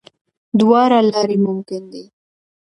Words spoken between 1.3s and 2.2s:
ممکن دي.